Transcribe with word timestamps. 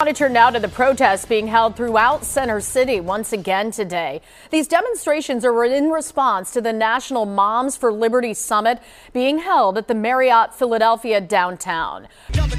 Monitor 0.00 0.28
now 0.28 0.48
to 0.48 0.60
the 0.60 0.68
protests 0.68 1.26
being 1.26 1.48
held 1.48 1.74
throughout 1.74 2.24
Center 2.24 2.60
City 2.60 3.00
once 3.00 3.32
again 3.32 3.72
today. 3.72 4.20
These 4.50 4.68
demonstrations 4.68 5.44
are 5.44 5.64
in 5.64 5.90
response 5.90 6.52
to 6.52 6.60
the 6.60 6.72
National 6.72 7.26
Moms 7.26 7.76
for 7.76 7.92
Liberty 7.92 8.32
Summit 8.32 8.78
being 9.12 9.40
held 9.40 9.76
at 9.76 9.88
the 9.88 9.96
Marriott 9.96 10.54
Philadelphia 10.54 11.20
downtown. 11.20 12.06
Gotta 12.32 12.56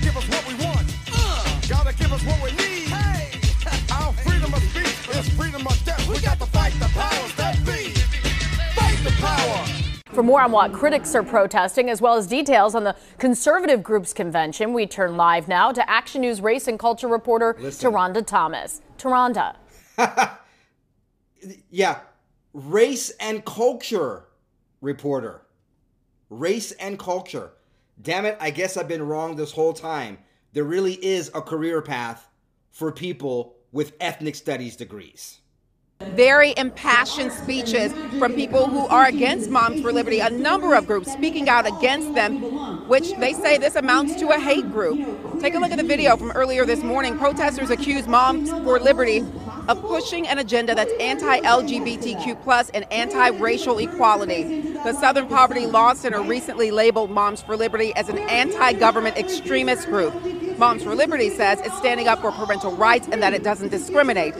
For 10.20 10.24
more 10.24 10.42
on 10.42 10.52
what 10.52 10.74
critics 10.74 11.16
are 11.16 11.24
protesting, 11.24 11.90
as 11.90 12.02
well 12.02 12.18
as 12.18 12.28
details 12.28 12.76
on 12.76 12.84
the 12.84 12.94
conservative 13.20 13.82
group's 13.82 14.12
convention, 14.12 14.74
we 14.74 14.86
turn 14.86 15.16
live 15.16 15.48
now 15.48 15.72
to 15.72 15.90
Action 15.90 16.20
News 16.20 16.42
race 16.42 16.68
and 16.68 16.78
culture 16.78 17.08
reporter 17.08 17.56
Listen. 17.58 17.94
TaRhonda 17.94 18.26
Thomas. 18.26 18.82
TaRhonda. 18.98 19.56
yeah, 21.72 22.00
race 22.52 23.12
and 23.22 23.46
culture 23.46 24.26
reporter. 24.82 25.44
Race 26.30 26.74
and 26.74 27.00
culture. 27.00 27.54
Damn 28.02 28.26
it, 28.26 28.36
I 28.42 28.52
guess 28.52 28.76
I've 28.76 28.90
been 28.90 29.08
wrong 29.08 29.38
this 29.38 29.54
whole 29.54 29.72
time. 29.72 30.18
There 30.52 30.66
really 30.66 30.96
is 30.96 31.32
a 31.34 31.42
career 31.42 31.82
path 31.82 32.28
for 32.72 32.92
people 32.92 33.56
with 33.72 33.94
ethnic 34.02 34.36
studies 34.36 34.76
degrees 34.76 35.40
very 36.20 36.54
impassioned 36.58 37.32
speeches 37.32 37.94
from 38.20 38.34
people 38.34 38.68
who 38.68 38.86
are 38.88 39.06
against 39.06 39.50
Moms 39.50 39.82
for 39.82 39.94
Liberty, 39.94 40.20
a 40.20 40.30
number 40.30 40.74
of 40.74 40.86
groups 40.86 41.10
speaking 41.10 41.48
out 41.48 41.66
against 41.66 42.14
them, 42.14 42.88
which 42.90 43.14
they 43.20 43.32
say 43.32 43.58
this 43.58 43.78
amounts 43.78 44.16
to 44.18 44.28
a 44.28 44.38
hate 44.38 44.70
group. 44.70 45.00
Take 45.40 45.56
a 45.56 45.60
look 45.60 45.72
at 45.72 45.78
the 45.78 45.84
video 45.84 46.18
from 46.18 46.32
earlier 46.32 46.66
this 46.66 46.84
morning. 46.84 47.18
Protesters 47.18 47.70
accuse 47.70 48.06
Moms 48.06 48.50
for 48.50 48.80
Liberty 48.82 49.24
of 49.70 49.82
pushing 49.82 50.28
an 50.28 50.40
agenda 50.40 50.76
that's 50.76 50.92
anti-LGBTQ 51.00 52.44
plus 52.44 52.70
and 52.72 52.86
anti-racial 52.92 53.78
equality. 53.78 54.74
The 54.74 54.92
Southern 55.00 55.28
Poverty 55.28 55.68
Law 55.68 55.94
Center 55.94 56.22
recently 56.22 56.70
labeled 56.70 57.12
Moms 57.12 57.42
for 57.42 57.56
Liberty 57.56 57.96
as 57.96 58.10
an 58.10 58.18
anti-government 58.18 59.16
extremist 59.16 59.88
group. 59.88 60.14
Moms 60.58 60.84
for 60.84 60.96
Liberty 60.96 61.30
says 61.30 61.62
it's 61.62 61.78
standing 61.78 62.10
up 62.10 62.20
for 62.20 62.34
parental 62.34 62.76
rights 62.76 63.08
and 63.10 63.24
that 63.24 63.34
it 63.34 63.42
doesn't 63.42 63.70
discriminate. 63.70 64.34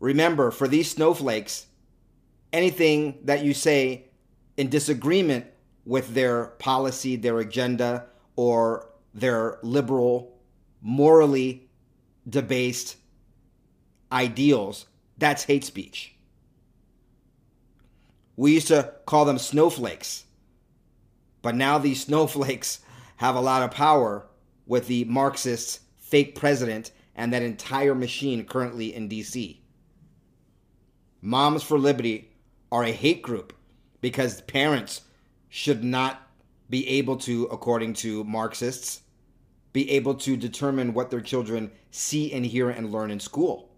Remember, 0.00 0.50
for 0.50 0.68
these 0.68 0.90
snowflakes, 0.90 1.66
anything 2.52 3.18
that 3.24 3.44
you 3.44 3.54
say 3.54 4.06
in 4.56 4.68
disagreement 4.68 5.46
with 5.84 6.14
their 6.14 6.46
policy, 6.58 7.16
their 7.16 7.38
agenda, 7.38 8.06
or 8.34 8.90
their 9.14 9.58
liberal, 9.62 10.38
morally 10.82 11.68
debased 12.28 12.96
ideals, 14.12 14.86
that's 15.18 15.44
hate 15.44 15.64
speech. 15.64 16.14
We 18.36 18.52
used 18.52 18.68
to 18.68 18.92
call 19.06 19.24
them 19.24 19.38
snowflakes. 19.38 20.24
But 21.40 21.54
now 21.54 21.78
these 21.78 22.04
snowflakes 22.06 22.80
have 23.16 23.34
a 23.34 23.40
lot 23.40 23.62
of 23.62 23.70
power 23.70 24.26
with 24.66 24.88
the 24.88 25.04
Marxists' 25.04 25.80
fake 25.96 26.34
president 26.34 26.92
and 27.14 27.32
that 27.32 27.42
entire 27.42 27.94
machine 27.94 28.44
currently 28.44 28.94
in 28.94 29.08
DC. 29.08 29.58
Moms 31.26 31.64
for 31.64 31.76
Liberty 31.76 32.30
are 32.70 32.84
a 32.84 32.92
hate 32.92 33.20
group 33.20 33.52
because 34.00 34.42
parents 34.42 35.02
should 35.48 35.82
not 35.82 36.22
be 36.70 36.86
able 36.86 37.16
to, 37.16 37.46
according 37.46 37.94
to 37.94 38.22
Marxists, 38.22 39.00
be 39.72 39.90
able 39.90 40.14
to 40.14 40.36
determine 40.36 40.94
what 40.94 41.10
their 41.10 41.20
children 41.20 41.72
see 41.90 42.32
and 42.32 42.46
hear 42.46 42.70
and 42.70 42.92
learn 42.92 43.10
in 43.10 43.18
school. 43.18 43.72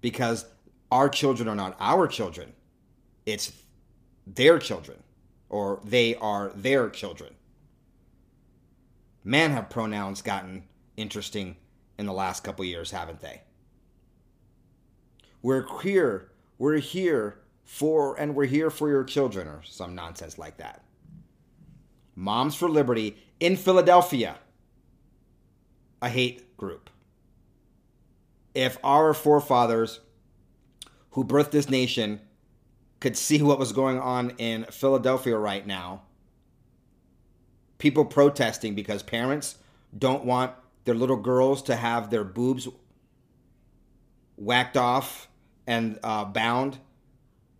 Because 0.00 0.46
our 0.90 1.10
children 1.10 1.50
are 1.50 1.54
not 1.54 1.76
our 1.80 2.08
children, 2.08 2.54
it's 3.26 3.52
their 4.26 4.58
children, 4.58 5.02
or 5.50 5.82
they 5.84 6.14
are 6.14 6.50
their 6.54 6.88
children. 6.88 7.34
Man, 9.22 9.50
have 9.50 9.68
pronouns 9.68 10.22
gotten 10.22 10.64
interesting 10.96 11.56
in 11.98 12.06
the 12.06 12.14
last 12.14 12.42
couple 12.42 12.64
years, 12.64 12.90
haven't 12.90 13.20
they? 13.20 13.42
We're 15.42 15.66
here 15.82 16.30
we're 16.64 16.78
here 16.78 17.36
for, 17.62 18.18
and 18.18 18.34
we're 18.34 18.46
here 18.46 18.70
for 18.70 18.88
your 18.88 19.04
children, 19.04 19.46
or 19.46 19.60
some 19.64 19.94
nonsense 19.94 20.38
like 20.38 20.56
that. 20.56 20.82
Moms 22.14 22.54
for 22.54 22.70
Liberty 22.70 23.18
in 23.38 23.54
Philadelphia, 23.54 24.38
a 26.00 26.08
hate 26.08 26.56
group. 26.56 26.88
If 28.54 28.78
our 28.82 29.12
forefathers 29.12 30.00
who 31.10 31.22
birthed 31.22 31.50
this 31.50 31.68
nation 31.68 32.22
could 32.98 33.18
see 33.18 33.42
what 33.42 33.58
was 33.58 33.72
going 33.72 34.00
on 34.00 34.30
in 34.38 34.64
Philadelphia 34.70 35.36
right 35.36 35.66
now, 35.66 36.04
people 37.76 38.06
protesting 38.06 38.74
because 38.74 39.02
parents 39.02 39.58
don't 39.98 40.24
want 40.24 40.52
their 40.86 40.94
little 40.94 41.18
girls 41.18 41.60
to 41.64 41.76
have 41.76 42.08
their 42.08 42.24
boobs 42.24 42.66
whacked 44.36 44.78
off 44.78 45.28
and 45.66 45.98
uh, 46.02 46.24
bound 46.24 46.78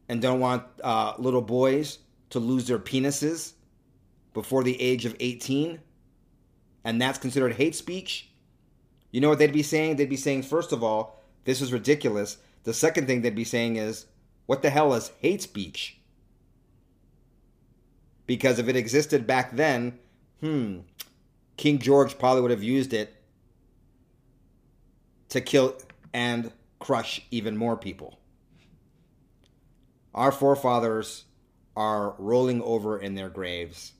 and 0.08 0.20
don't 0.20 0.40
want 0.40 0.64
uh, 0.82 1.14
little 1.18 1.42
boys 1.42 1.98
to 2.30 2.38
lose 2.38 2.66
their 2.66 2.78
penises 2.78 3.52
before 4.32 4.62
the 4.62 4.80
age 4.80 5.04
of 5.04 5.16
18 5.20 5.80
and 6.84 7.00
that's 7.00 7.18
considered 7.18 7.54
hate 7.54 7.74
speech. 7.74 8.30
You 9.10 9.20
know 9.20 9.28
what 9.28 9.38
they'd 9.38 9.52
be 9.52 9.62
saying? 9.62 9.96
They'd 9.96 10.08
be 10.08 10.16
saying 10.16 10.42
first 10.42 10.72
of 10.72 10.82
all 10.82 11.22
this 11.44 11.60
is 11.60 11.72
ridiculous. 11.72 12.38
The 12.64 12.74
second 12.74 13.06
thing 13.06 13.22
they'd 13.22 13.34
be 13.34 13.44
saying 13.44 13.76
is 13.76 14.06
what 14.46 14.62
the 14.62 14.70
hell 14.70 14.92
is 14.94 15.12
hate 15.20 15.42
speech? 15.42 15.98
Because 18.26 18.58
if 18.58 18.68
it 18.68 18.76
existed 18.76 19.26
back 19.26 19.54
then 19.54 19.98
hmm 20.40 20.80
king 21.56 21.78
george 21.78 22.18
probably 22.18 22.42
would 22.42 22.50
have 22.50 22.62
used 22.62 22.92
it 22.92 23.14
to 25.28 25.40
kill 25.40 25.76
and 26.12 26.52
crush 26.84 27.22
even 27.30 27.56
more 27.56 27.78
people. 27.78 28.18
Our 30.14 30.30
forefathers 30.30 31.24
are 31.74 32.14
rolling 32.18 32.60
over 32.60 32.98
in 32.98 33.14
their 33.14 33.30
graves. 33.30 33.92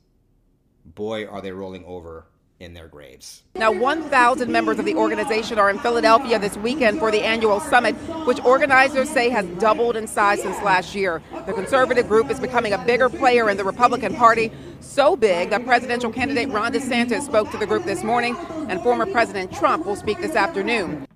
Boy, 0.84 1.26
are 1.26 1.40
they 1.40 1.50
rolling 1.50 1.86
over 1.86 2.26
in 2.60 2.72
their 2.72 2.88
graves. 2.88 3.42
Now, 3.54 3.72
1,000 3.72 4.50
members 4.50 4.78
of 4.78 4.84
the 4.84 4.94
organization 4.94 5.58
are 5.58 5.70
in 5.70 5.78
Philadelphia 5.78 6.38
this 6.38 6.56
weekend 6.58 6.98
for 6.98 7.10
the 7.10 7.20
annual 7.20 7.58
summit, 7.58 7.94
which 8.26 8.42
organizers 8.44 9.10
say 9.10 9.28
has 9.28 9.44
doubled 9.58 9.96
in 9.96 10.06
size 10.06 10.42
since 10.42 10.60
last 10.62 10.94
year. 10.94 11.20
The 11.46 11.52
conservative 11.52 12.06
group 12.06 12.30
is 12.30 12.38
becoming 12.38 12.72
a 12.72 12.78
bigger 12.78 13.08
player 13.08 13.50
in 13.50 13.56
the 13.56 13.64
Republican 13.64 14.14
Party, 14.14 14.52
so 14.80 15.16
big 15.16 15.50
that 15.50 15.64
presidential 15.64 16.12
candidate 16.12 16.48
Ron 16.50 16.72
DeSantis 16.72 17.22
spoke 17.22 17.50
to 17.50 17.56
the 17.56 17.66
group 17.66 17.84
this 17.84 18.04
morning, 18.04 18.36
and 18.68 18.80
former 18.82 19.06
President 19.06 19.52
Trump 19.52 19.84
will 19.84 19.96
speak 19.96 20.20
this 20.20 20.36
afternoon. 20.36 21.06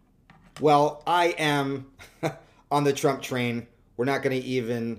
Well, 0.60 1.04
I 1.06 1.36
am 1.38 1.86
on 2.70 2.82
the 2.82 2.92
Trump 2.92 3.22
train. 3.22 3.68
We're 3.96 4.06
not 4.06 4.24
going 4.24 4.40
to 4.40 4.46
even 4.46 4.98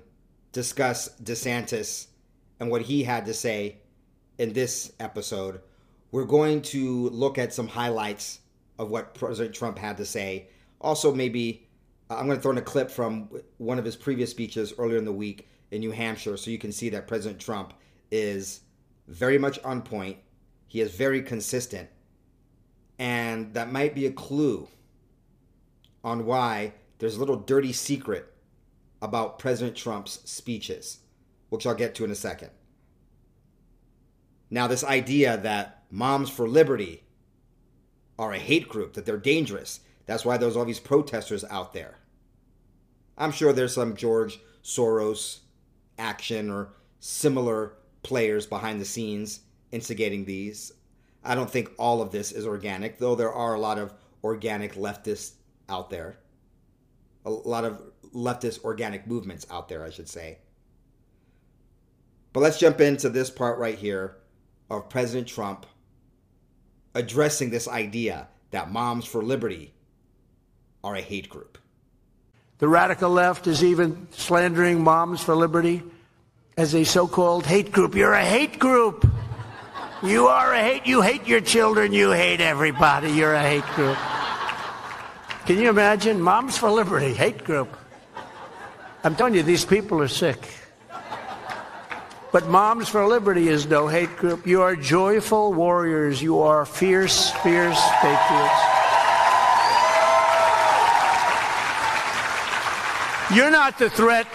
discuss 0.52 1.10
DeSantis 1.22 2.06
and 2.58 2.70
what 2.70 2.80
he 2.82 3.02
had 3.02 3.26
to 3.26 3.34
say 3.34 3.76
in 4.38 4.54
this 4.54 4.90
episode. 4.98 5.60
We're 6.12 6.24
going 6.24 6.62
to 6.62 7.10
look 7.10 7.36
at 7.36 7.52
some 7.52 7.68
highlights 7.68 8.40
of 8.78 8.90
what 8.90 9.14
President 9.14 9.54
Trump 9.54 9.78
had 9.78 9.98
to 9.98 10.06
say. 10.06 10.48
Also, 10.80 11.14
maybe 11.14 11.68
uh, 12.08 12.16
I'm 12.16 12.24
going 12.24 12.38
to 12.38 12.42
throw 12.42 12.52
in 12.52 12.58
a 12.58 12.62
clip 12.62 12.90
from 12.90 13.28
one 13.58 13.78
of 13.78 13.84
his 13.84 13.96
previous 13.96 14.30
speeches 14.30 14.72
earlier 14.78 14.96
in 14.96 15.04
the 15.04 15.12
week 15.12 15.46
in 15.70 15.80
New 15.80 15.90
Hampshire 15.90 16.38
so 16.38 16.50
you 16.50 16.58
can 16.58 16.72
see 16.72 16.88
that 16.88 17.06
President 17.06 17.38
Trump 17.38 17.74
is 18.10 18.60
very 19.08 19.36
much 19.36 19.58
on 19.62 19.82
point. 19.82 20.16
He 20.68 20.80
is 20.80 20.90
very 20.94 21.20
consistent. 21.20 21.90
And 22.98 23.52
that 23.52 23.70
might 23.70 23.94
be 23.94 24.06
a 24.06 24.10
clue 24.10 24.66
on 26.02 26.26
why 26.26 26.72
there's 26.98 27.16
a 27.16 27.20
little 27.20 27.36
dirty 27.36 27.72
secret 27.72 28.32
about 29.02 29.38
President 29.38 29.76
Trump's 29.76 30.20
speeches, 30.30 30.98
which 31.48 31.66
I'll 31.66 31.74
get 31.74 31.94
to 31.96 32.04
in 32.04 32.10
a 32.10 32.16
second. 32.16 32.50
Now, 34.50 34.66
this 34.66 34.84
idea 34.84 35.36
that 35.38 35.84
Moms 35.90 36.28
for 36.28 36.48
Liberty 36.48 37.04
are 38.18 38.32
a 38.32 38.38
hate 38.38 38.68
group, 38.68 38.94
that 38.94 39.06
they're 39.06 39.16
dangerous, 39.16 39.80
that's 40.06 40.24
why 40.24 40.36
there's 40.36 40.56
all 40.56 40.64
these 40.64 40.80
protesters 40.80 41.44
out 41.50 41.72
there. 41.72 41.96
I'm 43.16 43.32
sure 43.32 43.52
there's 43.52 43.74
some 43.74 43.96
George 43.96 44.40
Soros 44.62 45.40
action 45.98 46.50
or 46.50 46.72
similar 46.98 47.74
players 48.02 48.46
behind 48.46 48.80
the 48.80 48.84
scenes 48.84 49.40
instigating 49.72 50.24
these. 50.24 50.72
I 51.22 51.34
don't 51.34 51.50
think 51.50 51.70
all 51.78 52.02
of 52.02 52.10
this 52.10 52.32
is 52.32 52.46
organic, 52.46 52.98
though 52.98 53.14
there 53.14 53.32
are 53.32 53.54
a 53.54 53.60
lot 53.60 53.78
of 53.78 53.94
organic 54.24 54.74
leftist 54.74 55.32
out 55.70 55.90
there. 55.90 56.18
A 57.24 57.30
lot 57.30 57.64
of 57.64 57.80
leftist 58.14 58.64
organic 58.64 59.06
movements 59.06 59.46
out 59.50 59.68
there, 59.68 59.84
I 59.84 59.90
should 59.90 60.08
say. 60.08 60.38
But 62.32 62.40
let's 62.40 62.58
jump 62.58 62.80
into 62.80 63.08
this 63.08 63.30
part 63.30 63.58
right 63.58 63.78
here 63.78 64.16
of 64.68 64.88
President 64.88 65.26
Trump 65.26 65.66
addressing 66.94 67.50
this 67.50 67.68
idea 67.68 68.28
that 68.50 68.70
Moms 68.70 69.04
for 69.04 69.22
Liberty 69.22 69.72
are 70.82 70.96
a 70.96 71.00
hate 71.00 71.28
group. 71.28 71.58
The 72.58 72.68
radical 72.68 73.10
left 73.10 73.46
is 73.46 73.64
even 73.64 74.08
slandering 74.10 74.82
Moms 74.82 75.22
for 75.22 75.34
Liberty 75.34 75.82
as 76.56 76.74
a 76.74 76.84
so 76.84 77.06
called 77.08 77.46
hate 77.46 77.72
group. 77.72 77.94
You're 77.94 78.12
a 78.12 78.24
hate 78.24 78.58
group. 78.58 79.08
You 80.02 80.26
are 80.28 80.52
a 80.54 80.62
hate. 80.62 80.86
You 80.86 81.02
hate 81.02 81.26
your 81.26 81.40
children. 81.40 81.92
You 81.92 82.10
hate 82.10 82.40
everybody. 82.40 83.10
You're 83.10 83.34
a 83.34 83.42
hate 83.42 83.66
group. 83.74 83.96
Can 85.50 85.58
you 85.58 85.68
imagine? 85.68 86.20
Moms 86.20 86.56
for 86.56 86.70
Liberty, 86.70 87.12
hate 87.12 87.42
group. 87.42 87.76
I'm 89.02 89.16
telling 89.16 89.34
you, 89.34 89.42
these 89.42 89.64
people 89.64 90.00
are 90.00 90.06
sick. 90.06 90.38
But 92.30 92.46
Moms 92.46 92.88
for 92.88 93.04
Liberty 93.04 93.48
is 93.48 93.66
no 93.66 93.88
hate 93.88 94.16
group. 94.16 94.46
You 94.46 94.62
are 94.62 94.76
joyful 94.76 95.52
warriors. 95.52 96.22
You 96.22 96.38
are 96.38 96.64
fierce, 96.64 97.32
fierce 97.42 97.82
patriots. 98.00 98.60
You're 103.34 103.50
not 103.50 103.76
the 103.76 103.90
threat 103.90 104.28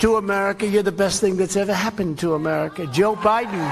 to 0.00 0.16
America. 0.16 0.66
You're 0.66 0.82
the 0.82 0.90
best 0.90 1.20
thing 1.20 1.36
that's 1.36 1.54
ever 1.54 1.72
happened 1.72 2.18
to 2.18 2.34
America. 2.34 2.84
Joe 2.88 3.14
Biden 3.14 3.62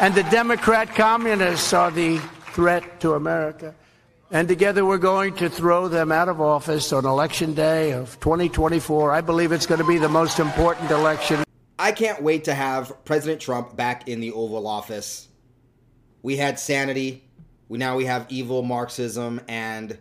and 0.00 0.14
the 0.14 0.22
Democrat 0.30 0.94
communists 0.94 1.72
are 1.72 1.90
the 1.90 2.18
threat 2.54 3.00
to 3.00 3.14
America. 3.14 3.74
And 4.32 4.48
together 4.48 4.84
we're 4.86 4.96
going 4.96 5.34
to 5.36 5.50
throw 5.50 5.88
them 5.88 6.10
out 6.10 6.28
of 6.28 6.40
office 6.40 6.92
on 6.92 7.04
election 7.04 7.52
day 7.52 7.92
of 7.92 8.18
2024. 8.20 9.12
I 9.12 9.20
believe 9.20 9.52
it's 9.52 9.66
going 9.66 9.80
to 9.80 9.86
be 9.86 9.98
the 9.98 10.08
most 10.08 10.38
important 10.38 10.90
election. 10.90 11.44
I 11.78 11.92
can't 11.92 12.22
wait 12.22 12.44
to 12.44 12.54
have 12.54 13.04
President 13.04 13.42
Trump 13.42 13.76
back 13.76 14.08
in 14.08 14.20
the 14.20 14.32
Oval 14.32 14.66
Office. 14.66 15.28
We 16.22 16.38
had 16.38 16.58
sanity. 16.58 17.28
We 17.68 17.76
now 17.76 17.96
we 17.96 18.06
have 18.06 18.26
evil 18.30 18.62
Marxism 18.62 19.40
and 19.48 19.98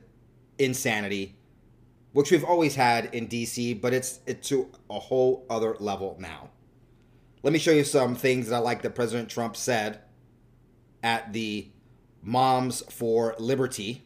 insanity 0.57 1.35
which 2.13 2.31
we've 2.31 2.43
always 2.43 2.75
had 2.75 3.13
in 3.13 3.27
DC, 3.27 3.79
but 3.79 3.93
it's 3.93 4.19
it's 4.25 4.49
to 4.49 4.69
a 4.89 4.99
whole 4.99 5.45
other 5.49 5.75
level 5.79 6.17
now. 6.19 6.49
Let 7.43 7.53
me 7.53 7.59
show 7.59 7.71
you 7.71 7.83
some 7.83 8.15
things 8.15 8.49
that 8.49 8.55
I 8.55 8.59
like 8.59 8.81
that 8.83 8.95
President 8.95 9.29
Trump 9.29 9.55
said 9.55 10.01
at 11.01 11.33
the 11.33 11.67
Moms 12.21 12.81
for 12.89 13.35
Liberty 13.39 14.05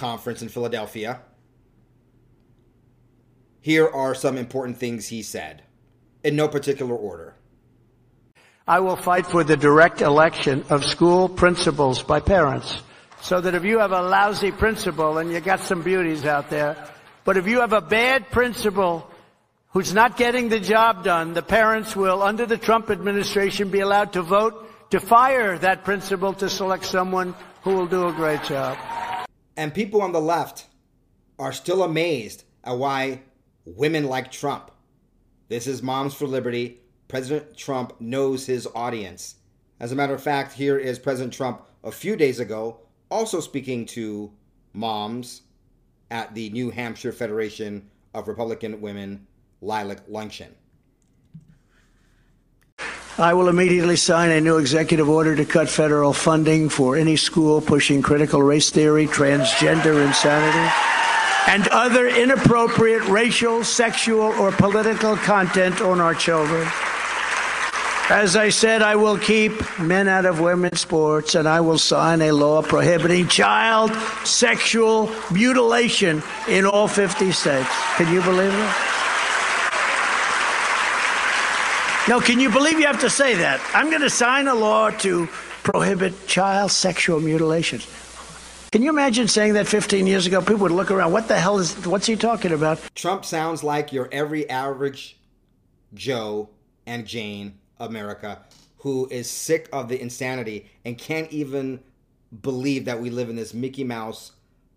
conference 0.00 0.40
in 0.42 0.48
Philadelphia. 0.48 1.20
Here 3.60 3.86
are 3.86 4.14
some 4.14 4.38
important 4.38 4.78
things 4.78 5.06
he 5.06 5.22
said, 5.22 5.62
in 6.24 6.34
no 6.34 6.48
particular 6.48 6.96
order. 6.96 7.36
I 8.66 8.80
will 8.80 8.96
fight 8.96 9.26
for 9.26 9.44
the 9.44 9.56
direct 9.56 10.00
election 10.00 10.64
of 10.70 10.84
school 10.84 11.28
principals 11.28 12.02
by 12.02 12.20
parents 12.20 12.82
so 13.20 13.40
that 13.40 13.54
if 13.54 13.64
you 13.64 13.78
have 13.78 13.92
a 13.92 14.00
lousy 14.00 14.50
principal 14.50 15.18
and 15.18 15.30
you 15.30 15.40
got 15.40 15.60
some 15.60 15.82
beauties 15.82 16.24
out 16.24 16.48
there, 16.48 16.76
but 17.24 17.36
if 17.36 17.46
you 17.46 17.60
have 17.60 17.74
a 17.74 17.82
bad 17.82 18.30
principal 18.30 19.10
who's 19.72 19.92
not 19.92 20.16
getting 20.16 20.48
the 20.48 20.60
job 20.60 21.04
done, 21.04 21.34
the 21.34 21.42
parents 21.42 21.94
will, 21.94 22.22
under 22.22 22.46
the 22.46 22.56
Trump 22.56 22.90
administration, 22.90 23.68
be 23.68 23.80
allowed 23.80 24.14
to 24.14 24.22
vote 24.22 24.66
to 24.90 25.00
fire 25.00 25.58
that 25.58 25.84
principal 25.84 26.32
to 26.32 26.48
select 26.48 26.84
someone 26.86 27.34
who 27.62 27.74
will 27.74 27.86
do 27.86 28.08
a 28.08 28.12
great 28.12 28.42
job. 28.44 28.78
And 29.60 29.74
people 29.74 30.00
on 30.00 30.12
the 30.12 30.22
left 30.22 30.68
are 31.38 31.52
still 31.52 31.82
amazed 31.82 32.44
at 32.64 32.78
why 32.78 33.20
women 33.66 34.06
like 34.06 34.32
Trump. 34.32 34.70
This 35.48 35.66
is 35.66 35.82
Moms 35.82 36.14
for 36.14 36.26
Liberty. 36.26 36.80
President 37.08 37.58
Trump 37.58 38.00
knows 38.00 38.46
his 38.46 38.66
audience. 38.74 39.34
As 39.78 39.92
a 39.92 39.94
matter 39.94 40.14
of 40.14 40.22
fact, 40.22 40.54
here 40.54 40.78
is 40.78 40.98
President 40.98 41.34
Trump 41.34 41.60
a 41.84 41.92
few 41.92 42.16
days 42.16 42.40
ago 42.40 42.80
also 43.10 43.38
speaking 43.38 43.84
to 43.84 44.32
moms 44.72 45.42
at 46.10 46.34
the 46.34 46.48
New 46.48 46.70
Hampshire 46.70 47.12
Federation 47.12 47.90
of 48.14 48.28
Republican 48.28 48.80
Women 48.80 49.26
Lilac 49.60 50.00
Luncheon. 50.08 50.54
I 53.20 53.34
will 53.34 53.48
immediately 53.50 53.96
sign 53.96 54.30
a 54.30 54.40
new 54.40 54.56
executive 54.56 55.06
order 55.06 55.36
to 55.36 55.44
cut 55.44 55.68
federal 55.68 56.14
funding 56.14 56.70
for 56.70 56.96
any 56.96 57.16
school 57.16 57.60
pushing 57.60 58.00
critical 58.00 58.42
race 58.42 58.70
theory, 58.70 59.06
transgender 59.06 60.02
insanity, 60.02 60.72
and 61.46 61.68
other 61.68 62.08
inappropriate 62.08 63.06
racial, 63.08 63.62
sexual, 63.62 64.22
or 64.22 64.52
political 64.52 65.16
content 65.16 65.82
on 65.82 66.00
our 66.00 66.14
children. 66.14 66.66
As 68.08 68.36
I 68.36 68.48
said, 68.48 68.80
I 68.80 68.96
will 68.96 69.18
keep 69.18 69.52
men 69.78 70.08
out 70.08 70.24
of 70.24 70.40
women's 70.40 70.80
sports 70.80 71.34
and 71.34 71.46
I 71.46 71.60
will 71.60 71.78
sign 71.78 72.22
a 72.22 72.32
law 72.32 72.62
prohibiting 72.62 73.28
child 73.28 73.92
sexual 74.24 75.14
mutilation 75.30 76.22
in 76.48 76.64
all 76.64 76.88
50 76.88 77.32
states. 77.32 77.68
Can 77.96 78.12
you 78.12 78.22
believe 78.22 78.52
it? 78.52 78.99
No, 82.10 82.18
can 82.18 82.40
you 82.40 82.50
believe 82.50 82.80
you 82.80 82.88
have 82.88 83.02
to 83.02 83.08
say 83.08 83.36
that? 83.36 83.60
I'm 83.72 83.88
going 83.88 84.02
to 84.02 84.10
sign 84.10 84.48
a 84.48 84.54
law 84.56 84.90
to 84.90 85.28
prohibit 85.62 86.26
child 86.26 86.72
sexual 86.72 87.20
mutilation. 87.20 87.80
Can 88.72 88.82
you 88.82 88.90
imagine 88.90 89.28
saying 89.28 89.52
that 89.52 89.68
15 89.68 90.08
years 90.08 90.26
ago? 90.26 90.40
People 90.40 90.62
would 90.62 90.72
look 90.72 90.90
around. 90.90 91.12
What 91.12 91.28
the 91.28 91.38
hell 91.38 91.60
is, 91.60 91.86
what's 91.86 92.06
he 92.06 92.16
talking 92.16 92.50
about? 92.50 92.80
Trump 92.96 93.24
sounds 93.24 93.62
like 93.62 93.92
your 93.92 94.08
every 94.10 94.50
average 94.50 95.20
Joe 95.94 96.48
and 96.84 97.06
Jane 97.06 97.60
America 97.78 98.40
who 98.78 99.06
is 99.08 99.30
sick 99.30 99.68
of 99.72 99.88
the 99.88 100.02
insanity 100.02 100.68
and 100.84 100.98
can't 100.98 101.30
even 101.30 101.78
believe 102.42 102.86
that 102.86 103.00
we 103.00 103.10
live 103.10 103.30
in 103.30 103.36
this 103.36 103.54
Mickey 103.54 103.84
Mouse 103.84 104.32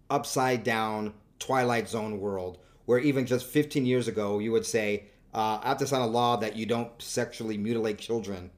upside 0.07 0.63
down 0.63 1.15
Twilight 1.39 1.89
Zone 1.89 2.19
world 2.19 2.59
where 2.85 2.99
even 2.99 3.25
just 3.25 3.47
15 3.47 3.87
years 3.87 4.07
ago 4.07 4.37
you 4.37 4.51
would 4.51 4.67
say, 4.67 5.05
uh, 5.33 5.59
I 5.63 5.69
have 5.69 5.77
to 5.79 5.87
sign 5.87 6.01
a 6.01 6.07
law 6.07 6.37
that 6.37 6.55
you 6.55 6.65
don't 6.65 6.89
sexually 7.01 7.57
mutilate 7.57 7.97
children. 7.97 8.51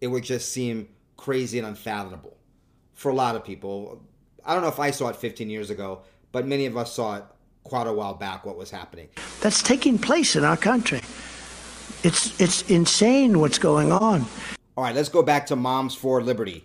It 0.00 0.08
would 0.08 0.24
just 0.24 0.52
seem 0.52 0.88
crazy 1.16 1.58
and 1.58 1.66
unfathomable 1.66 2.36
for 2.94 3.10
a 3.10 3.14
lot 3.14 3.36
of 3.36 3.44
people. 3.44 4.02
I 4.44 4.54
don't 4.54 4.62
know 4.62 4.68
if 4.68 4.80
I 4.80 4.90
saw 4.90 5.08
it 5.08 5.16
15 5.16 5.48
years 5.48 5.70
ago, 5.70 6.02
but 6.32 6.46
many 6.46 6.66
of 6.66 6.76
us 6.76 6.92
saw 6.92 7.16
it 7.16 7.24
quite 7.64 7.86
a 7.86 7.92
while 7.92 8.14
back 8.14 8.44
what 8.44 8.56
was 8.56 8.70
happening. 8.70 9.08
That's 9.40 9.62
taking 9.62 9.98
place 9.98 10.36
in 10.36 10.44
our 10.44 10.56
country. 10.56 11.00
It's 12.02 12.38
it's 12.40 12.68
insane 12.68 13.38
what's 13.38 13.58
going 13.58 13.92
on. 13.92 14.26
All 14.76 14.84
right, 14.84 14.94
let's 14.94 15.08
go 15.08 15.22
back 15.22 15.46
to 15.46 15.56
Moms 15.56 15.94
for 15.94 16.22
Liberty 16.22 16.64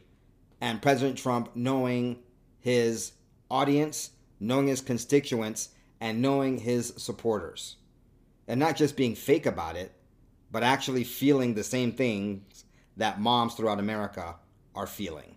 and 0.59 0.81
President 0.81 1.17
Trump 1.17 1.51
knowing 1.55 2.17
his 2.59 3.13
audience, 3.51 4.11
knowing 4.39 4.67
his 4.67 4.81
constituents, 4.81 5.69
and 6.01 6.21
knowing 6.21 6.57
his 6.57 6.93
supporters. 6.97 7.75
And 8.47 8.59
not 8.59 8.75
just 8.75 8.95
being 8.95 9.15
fake 9.15 9.45
about 9.45 9.75
it, 9.75 9.91
but 10.51 10.63
actually 10.63 11.03
feeling 11.03 11.53
the 11.53 11.63
same 11.63 11.91
things 11.91 12.65
that 12.95 13.19
moms 13.19 13.55
throughout 13.55 13.79
America 13.79 14.35
are 14.73 14.87
feeling. 14.87 15.35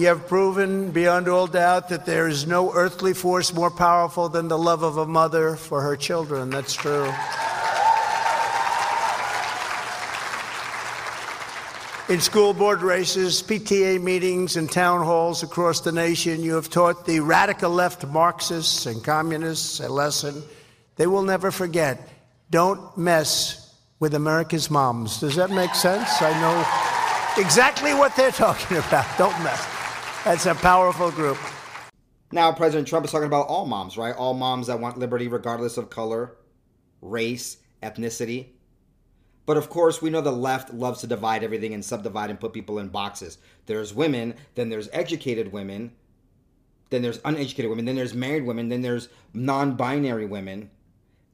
You 0.00 0.06
have 0.06 0.28
proven 0.28 0.92
beyond 0.92 1.28
all 1.28 1.48
doubt 1.48 1.88
that 1.88 2.06
there 2.06 2.28
is 2.28 2.46
no 2.46 2.72
earthly 2.72 3.14
force 3.14 3.52
more 3.52 3.70
powerful 3.70 4.28
than 4.28 4.48
the 4.48 4.56
love 4.56 4.82
of 4.82 4.96
a 4.96 5.06
mother 5.06 5.56
for 5.56 5.82
her 5.82 5.96
children. 5.96 6.50
That's 6.50 6.74
true. 6.74 7.12
In 12.08 12.20
school 12.20 12.54
board 12.54 12.80
races, 12.80 13.42
PTA 13.42 14.00
meetings, 14.00 14.56
and 14.56 14.70
town 14.70 15.04
halls 15.04 15.42
across 15.42 15.80
the 15.80 15.92
nation, 15.92 16.42
you 16.42 16.54
have 16.54 16.70
taught 16.70 17.04
the 17.04 17.20
radical 17.20 17.70
left 17.70 18.06
Marxists 18.06 18.86
and 18.86 19.04
communists 19.04 19.80
a 19.80 19.88
lesson 19.88 20.42
they 20.96 21.06
will 21.06 21.22
never 21.22 21.50
forget. 21.50 22.08
Don't 22.50 22.96
mess 22.96 23.74
with 24.00 24.14
America's 24.14 24.70
moms. 24.70 25.20
Does 25.20 25.36
that 25.36 25.50
make 25.50 25.74
sense? 25.74 26.08
I 26.22 26.32
know 26.40 27.42
exactly 27.42 27.92
what 27.92 28.16
they're 28.16 28.30
talking 28.30 28.78
about. 28.78 29.06
Don't 29.18 29.38
mess. 29.42 29.66
That's 30.24 30.46
a 30.46 30.54
powerful 30.54 31.10
group. 31.10 31.36
Now, 32.32 32.50
President 32.52 32.88
Trump 32.88 33.04
is 33.04 33.12
talking 33.12 33.26
about 33.26 33.48
all 33.48 33.66
moms, 33.66 33.98
right? 33.98 34.14
All 34.14 34.32
moms 34.32 34.68
that 34.68 34.80
want 34.80 34.98
liberty 34.98 35.28
regardless 35.28 35.76
of 35.76 35.90
color, 35.90 36.36
race, 37.02 37.58
ethnicity. 37.82 38.46
But 39.44 39.58
of 39.58 39.68
course, 39.68 40.00
we 40.00 40.08
know 40.08 40.22
the 40.22 40.32
left 40.32 40.72
loves 40.72 41.00
to 41.00 41.06
divide 41.06 41.44
everything 41.44 41.74
and 41.74 41.84
subdivide 41.84 42.30
and 42.30 42.40
put 42.40 42.54
people 42.54 42.78
in 42.78 42.88
boxes. 42.88 43.38
There's 43.66 43.92
women, 43.92 44.34
then 44.54 44.70
there's 44.70 44.88
educated 44.92 45.52
women, 45.52 45.92
then 46.88 47.02
there's 47.02 47.20
uneducated 47.26 47.68
women, 47.68 47.84
then 47.84 47.96
there's 47.96 48.14
married 48.14 48.46
women, 48.46 48.70
then 48.70 48.80
there's 48.80 49.08
non 49.34 49.74
binary 49.74 50.26
women, 50.26 50.70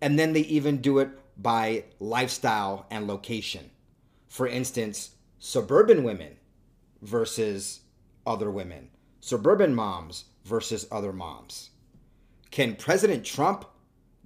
and 0.04 0.18
then 0.18 0.34
they 0.34 0.40
even 0.40 0.82
do 0.82 0.99
it 0.99 1.08
by 1.40 1.82
lifestyle 1.99 2.84
and 2.90 3.06
location. 3.06 3.70
For 4.28 4.46
instance, 4.46 5.12
suburban 5.38 6.04
women 6.04 6.37
versus 7.00 7.80
other 8.26 8.50
women, 8.50 8.90
suburban 9.20 9.75
moms 9.75 10.26
versus 10.44 10.87
other 10.92 11.11
moms. 11.11 11.70
Can 12.50 12.76
President 12.76 13.25
Trump 13.25 13.64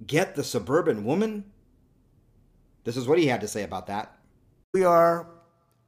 get 0.05 0.35
the 0.35 0.43
suburban 0.43 1.05
woman? 1.05 1.45
This 2.83 2.97
is 2.97 3.07
what 3.07 3.17
he 3.17 3.27
had 3.27 3.39
to 3.39 3.47
say 3.47 3.63
about 3.63 3.87
that. 3.87 4.17
We 4.73 4.83
are 4.83 5.27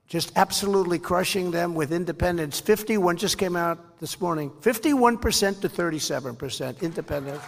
just 0.08 0.32
absolutely 0.38 1.00
crushing 1.00 1.52
them 1.52 1.76
with 1.76 1.92
independents. 1.92 2.62
51 2.62 3.18
just 3.18 3.38
came 3.38 3.58
out 3.58 4.00
this 4.00 4.22
morning 4.22 4.52
51% 4.52 5.60
to 5.60 5.68
37% 5.68 6.82
independents. 6.82 7.44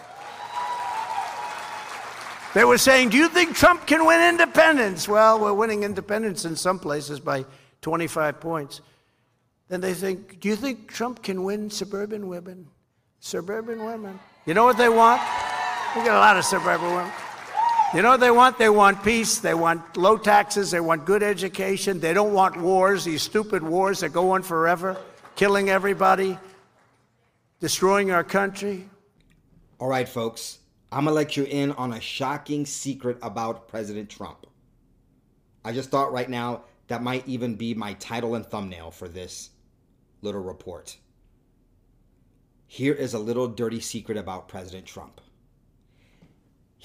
They 2.53 2.63
were 2.63 2.77
saying, 2.77 3.09
Do 3.09 3.17
you 3.17 3.29
think 3.29 3.55
Trump 3.55 3.87
can 3.87 4.05
win 4.05 4.21
independents? 4.29 5.07
Well, 5.07 5.39
we're 5.39 5.53
winning 5.53 5.83
independents 5.83 6.45
in 6.45 6.55
some 6.55 6.77
places 6.77 7.19
by 7.19 7.45
25 7.81 8.39
points. 8.39 8.81
Then 9.69 9.81
they 9.81 9.93
think, 9.95 10.39
Do 10.39 10.49
you 10.49 10.55
think 10.55 10.87
Trump 10.87 11.23
can 11.23 11.43
win 11.43 11.71
suburban 11.71 12.27
women? 12.27 12.67
Suburban 13.19 13.83
women. 13.85 14.19
You 14.45 14.53
know 14.53 14.65
what 14.65 14.77
they 14.77 14.89
want? 14.89 15.21
We 15.95 16.03
got 16.03 16.15
a 16.15 16.19
lot 16.19 16.37
of 16.37 16.45
suburban 16.45 16.93
women. 16.93 17.11
You 17.93 18.01
know 18.01 18.09
what 18.09 18.19
they 18.19 18.31
want? 18.31 18.57
They 18.57 18.69
want 18.69 19.03
peace. 19.03 19.37
They 19.37 19.53
want 19.53 19.97
low 19.97 20.17
taxes. 20.17 20.71
They 20.71 20.79
want 20.79 21.05
good 21.05 21.21
education. 21.21 21.99
They 21.99 22.13
don't 22.13 22.33
want 22.33 22.57
wars, 22.57 23.03
these 23.05 23.21
stupid 23.21 23.61
wars 23.61 23.99
that 23.99 24.09
go 24.09 24.31
on 24.31 24.41
forever, 24.41 24.97
killing 25.35 25.69
everybody, 25.69 26.39
destroying 27.59 28.09
our 28.09 28.23
country. 28.23 28.89
All 29.79 29.87
right, 29.87 30.09
folks. 30.09 30.57
I'm 30.93 31.05
going 31.05 31.11
to 31.11 31.15
let 31.15 31.35
you 31.35 31.43
in 31.45 31.71
on 31.71 31.93
a 31.93 31.99
shocking 31.99 32.65
secret 32.65 33.17
about 33.21 33.67
President 33.67 34.09
Trump. 34.09 34.45
I 35.65 35.73
just 35.73 35.89
thought 35.89 36.13
right 36.13 36.29
now 36.29 36.63
that 36.87 37.03
might 37.03 37.27
even 37.27 37.55
be 37.55 37.73
my 37.73 37.93
title 37.93 38.35
and 38.35 38.45
thumbnail 38.45 38.91
for 38.91 39.07
this 39.07 39.49
little 40.21 40.43
report. 40.43 40.97
Here 42.67 42.93
is 42.93 43.13
a 43.13 43.19
little 43.19 43.47
dirty 43.47 43.79
secret 43.79 44.17
about 44.17 44.47
President 44.47 44.85
Trump 44.85 45.19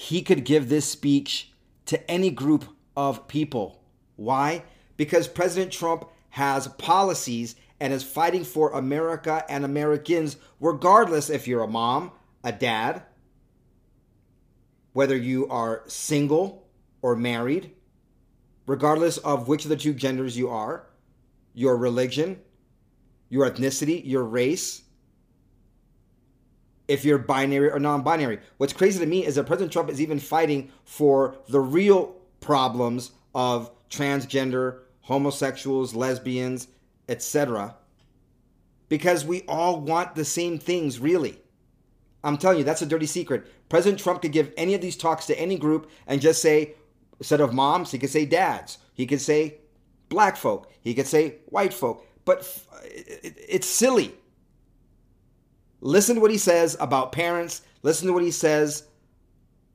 he 0.01 0.23
could 0.23 0.45
give 0.45 0.69
this 0.69 0.89
speech 0.89 1.51
to 1.85 2.09
any 2.09 2.31
group 2.31 2.65
of 2.97 3.27
people. 3.27 3.83
Why? 4.15 4.63
Because 4.97 5.27
President 5.27 5.73
Trump 5.73 6.09
has 6.31 6.69
policies 6.69 7.57
and 7.81 7.93
is 7.93 8.05
fighting 8.05 8.45
for 8.45 8.71
America 8.71 9.45
and 9.49 9.65
Americans, 9.65 10.37
regardless 10.61 11.29
if 11.29 11.49
you're 11.49 11.65
a 11.65 11.69
mom, 11.69 12.13
a 12.45 12.53
dad, 12.53 13.03
whether 14.93 15.17
you 15.17 15.49
are 15.49 15.83
single 15.87 16.67
or 17.03 17.15
married, 17.15 17.73
regardless 18.67 19.19
of 19.19 19.49
which 19.49 19.65
of 19.65 19.71
the 19.71 19.77
two 19.77 19.95
genders 19.95 20.37
you 20.37 20.49
are, 20.49 20.87
your 21.55 21.77
religion, 21.77 22.41
your 23.29 23.51
ethnicity, 23.51 24.03
your 24.05 24.25
race, 24.25 24.83
if 26.89 27.05
you're 27.05 27.19
binary 27.19 27.71
or 27.71 27.79
non 27.79 28.03
binary. 28.03 28.39
What's 28.57 28.73
crazy 28.73 28.99
to 28.99 29.07
me 29.07 29.25
is 29.25 29.35
that 29.35 29.45
President 29.45 29.73
Trump 29.73 29.91
is 29.91 30.01
even 30.01 30.19
fighting 30.19 30.73
for 30.85 31.37
the 31.49 31.61
real 31.61 32.17
problems 32.41 33.13
of 33.35 33.71
transgender, 33.91 34.81
homosexuals, 35.03 35.95
lesbians, 35.95 36.69
etc. 37.09 37.77
Because 38.89 39.25
we 39.25 39.43
all 39.47 39.81
want 39.81 40.15
the 40.15 40.25
same 40.25 40.59
things, 40.59 40.99
really. 40.99 41.39
I'm 42.25 42.37
telling 42.37 42.59
you, 42.59 42.65
that's 42.65 42.83
a 42.83 42.87
dirty 42.87 43.07
secret. 43.07 43.47
President 43.69 44.01
Trump 44.01 44.23
could 44.23 44.33
give 44.33 44.53
any 44.57 44.75
of 44.75 44.81
these 44.81 44.97
talks 44.97 45.27
to 45.27 45.39
any 45.39 45.57
group 45.57 45.91
and 46.07 46.21
just 46.21 46.43
say, 46.43 46.75
instead 47.19 47.41
of 47.41 47.55
moms, 47.55 47.91
he 47.91 47.99
could 47.99 48.11
say 48.11 48.25
dads. 48.25 48.79
He 48.95 49.07
could 49.07 49.21
say 49.21 49.59
black 50.09 50.37
folk. 50.37 50.73
He 50.81 50.95
could 50.95 51.07
say 51.07 51.37
white 51.47 51.73
folk. 51.73 52.05
But 52.25 52.41
it's 52.83 53.67
silly. 53.67 54.15
Listen 55.81 56.17
to 56.17 56.21
what 56.21 56.31
he 56.31 56.39
says 56.39 56.77
about 56.81 57.13
parents. 57.13 57.63
Listen 57.83 58.09
to 58.09 58.13
what 58.13 58.25
he 58.25 58.33
says 58.33 58.85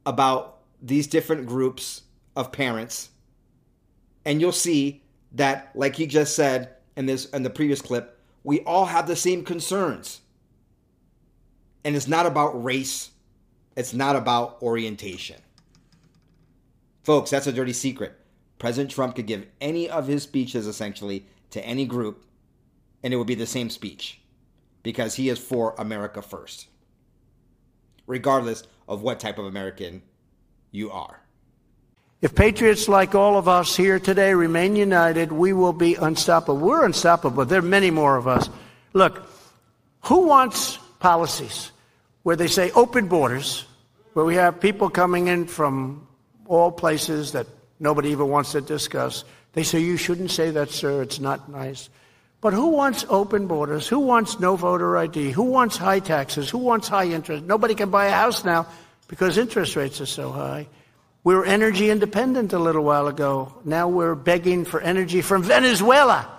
about 0.06 0.60
these 0.82 1.08
different 1.08 1.46
groups 1.46 2.02
of 2.36 2.52
parents. 2.52 3.10
And 4.26 4.42
you'll 4.42 4.52
see 4.52 5.02
that, 5.34 5.72
like 5.76 5.96
he 5.96 6.06
just 6.06 6.36
said 6.36 6.76
in 6.98 7.06
this 7.06 7.26
in 7.30 7.44
the 7.44 7.50
previous 7.50 7.82
clip, 7.82 8.20
we 8.44 8.60
all 8.62 8.86
have 8.86 9.08
the 9.08 9.16
same 9.16 9.44
concerns. 9.46 10.20
And 11.84 11.96
it's 11.96 12.08
not 12.08 12.25
about 12.25 12.63
race. 12.63 13.12
It's 13.75 13.94
not 13.94 14.16
about 14.16 14.62
orientation. 14.62 15.42
Folks, 17.04 17.32
that's 17.32 17.48
a 17.48 17.52
dirty 17.52 17.74
secret. 17.74 18.18
President 18.60 18.92
Trump 18.92 19.16
could 19.16 19.28
give 19.28 19.46
any 19.60 19.90
of 19.90 20.08
his 20.08 20.24
speeches 20.24 20.68
essentially 20.68 21.25
to 21.50 21.66
any 21.66 21.86
group, 21.86 22.24
and 23.04 23.13
it 23.13 23.18
would 23.18 23.28
be 23.28 23.36
the 23.36 23.46
same 23.46 23.70
speech 23.70 24.22
because 24.84 25.16
he 25.16 25.28
is 25.28 25.38
for 25.38 25.75
America 25.78 26.22
first, 26.22 26.68
regardless 28.08 28.63
of 28.88 29.02
what 29.02 29.20
type 29.20 29.38
of 29.38 29.46
American 29.46 30.02
you 30.72 30.92
are. 30.92 31.20
If 32.22 32.36
patriots 32.36 32.88
like 32.88 33.16
all 33.16 33.38
of 33.38 33.50
us 33.50 33.75
here 33.75 34.00
today 34.00 34.34
remain 34.34 34.78
united, 34.78 35.30
we 35.30 35.52
will 35.52 35.74
be 35.74 35.96
unstoppable. 35.96 36.58
We're 36.58 36.86
unstoppable. 36.86 37.44
There 37.44 37.60
are 37.60 37.62
many 37.62 37.92
more 37.92 38.16
of 38.16 38.30
us. 38.30 38.50
Look, 38.94 39.28
who 40.04 40.25
wants 40.28 40.78
policies 41.00 41.73
where 42.24 42.36
they 42.36 42.48
say 42.48 42.72
open 42.72 43.08
borders, 43.08 43.65
where 44.13 44.25
we 44.25 44.36
have 44.36 44.60
people 44.60 44.89
coming 44.89 45.27
in 45.27 45.46
from 45.46 46.08
all 46.48 46.72
places 46.72 47.34
that 47.34 47.48
nobody 47.80 48.10
even 48.10 48.30
wants 48.30 48.53
to 48.53 48.62
discuss? 48.62 49.24
They 49.53 49.63
say, 49.63 49.80
You 49.80 49.98
shouldn't 49.98 50.32
say 50.32 50.51
that, 50.51 50.72
sir. 50.72 51.01
It's 51.01 51.20
not 51.20 51.50
nice. 51.50 51.89
But 52.42 52.53
who 52.53 52.68
wants 52.70 53.06
open 53.08 53.48
borders? 53.48 53.88
Who 53.88 54.00
wants 54.00 54.38
no 54.38 54.58
voter 54.58 54.98
ID? 54.98 55.32
Who 55.32 55.44
wants 55.44 55.77
high 55.77 56.00
taxes? 56.00 56.50
Who 56.50 56.58
wants 56.58 56.89
high 56.89 57.06
interest? 57.06 57.46
Nobody 57.46 57.74
can 57.74 57.89
buy 57.89 58.08
a 58.08 58.12
house 58.12 58.44
now 58.44 58.68
because 59.08 59.38
interest 59.38 59.77
rates 59.77 60.01
are 60.01 60.06
so 60.06 60.30
high. 60.30 60.68
We 61.24 61.36
were 61.36 61.46
energy 61.46 61.89
independent 61.89 62.51
a 62.51 62.60
little 62.60 62.84
while 62.84 63.08
ago. 63.08 63.53
Now 63.63 63.88
we're 63.88 64.15
begging 64.15 64.65
for 64.65 64.82
energy 64.82 65.22
from 65.22 65.44
Venezuela. 65.44 66.30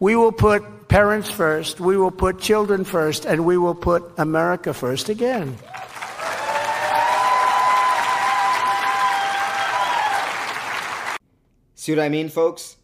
We 0.00 0.16
will 0.16 0.32
put 0.32 0.81
parents 0.92 1.30
first, 1.30 1.80
we 1.80 1.96
will 1.96 2.10
put 2.10 2.38
children 2.38 2.84
first, 2.84 3.24
and 3.24 3.46
we 3.46 3.56
will 3.56 3.74
put 3.74 4.04
America 4.18 4.74
first 4.74 5.08
again. 5.08 5.56
See 11.74 11.92
what 11.92 11.98
I 11.98 12.10
mean, 12.10 12.28
folks? 12.28 12.76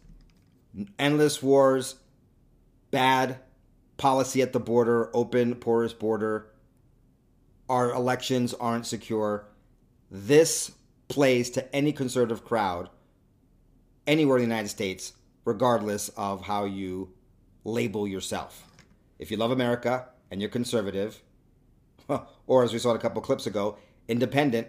endless 0.97 1.41
wars, 1.43 1.95
bad 2.89 3.37
policy 3.97 4.41
at 4.41 4.53
the 4.53 4.59
border, 4.59 5.15
open, 5.15 5.53
porous 5.55 5.93
border. 5.93 6.47
Our 7.67 7.93
elections 7.93 8.55
aren't 8.55 8.87
secure. 8.87 9.47
This 10.09 10.71
plays 11.09 11.51
to 11.51 11.75
any 11.75 11.91
conservative 11.91 12.43
crowd 12.43 12.89
anywhere 14.07 14.37
in 14.37 14.43
the 14.43 14.49
United 14.49 14.69
States, 14.69 15.13
regardless 15.45 16.09
of 16.09 16.41
how 16.41 16.65
you 16.65 17.13
label 17.69 18.07
yourself. 18.07 18.65
If 19.17 19.31
you 19.31 19.37
love 19.37 19.51
America 19.51 20.07
and 20.31 20.41
you're 20.41 20.49
conservative, 20.49 21.21
or 22.47 22.63
as 22.63 22.73
we 22.73 22.79
saw 22.79 22.91
a 22.91 22.99
couple 22.99 23.21
clips 23.21 23.47
ago, 23.47 23.77
independent, 24.07 24.67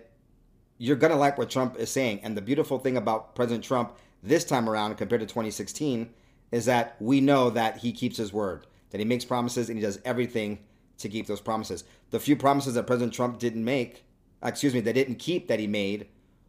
you're 0.78 0.96
going 0.96 1.12
to 1.12 1.16
like 1.18 1.38
what 1.38 1.50
Trump 1.50 1.76
is 1.78 1.90
saying. 1.90 2.20
And 2.22 2.36
the 2.36 2.42
beautiful 2.42 2.78
thing 2.78 2.96
about 2.96 3.34
President 3.34 3.64
Trump 3.64 3.96
this 4.22 4.44
time 4.44 4.68
around 4.68 4.96
compared 4.96 5.20
to 5.20 5.26
2016 5.26 6.10
is 6.52 6.64
that 6.66 6.96
we 7.00 7.20
know 7.20 7.50
that 7.50 7.78
he 7.78 7.92
keeps 7.92 8.16
his 8.16 8.32
word, 8.32 8.66
that 8.90 8.98
he 8.98 9.04
makes 9.04 9.24
promises 9.24 9.68
and 9.68 9.78
he 9.78 9.84
does 9.84 10.00
everything 10.04 10.58
to 10.98 11.08
keep 11.08 11.26
those 11.26 11.40
promises. 11.40 11.84
The 12.10 12.20
few 12.20 12.36
promises 12.36 12.74
that 12.74 12.86
President 12.86 13.14
Trump 13.14 13.38
didn't 13.38 13.64
make, 13.64 14.04
uh, 14.42 14.48
excuse 14.48 14.74
me, 14.74 14.80
that 14.80 14.92
didn't 14.92 15.16
keep 15.16 15.48
that 15.48 15.60
he 15.60 15.66
made 15.66 16.08